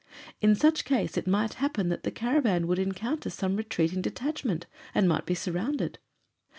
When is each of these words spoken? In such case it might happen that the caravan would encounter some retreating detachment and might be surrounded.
In 0.41 0.55
such 0.55 0.83
case 0.83 1.15
it 1.15 1.27
might 1.27 1.53
happen 1.61 1.89
that 1.89 2.01
the 2.01 2.09
caravan 2.09 2.65
would 2.65 2.79
encounter 2.79 3.29
some 3.29 3.55
retreating 3.55 4.01
detachment 4.01 4.65
and 4.95 5.07
might 5.07 5.27
be 5.27 5.35
surrounded. 5.35 5.99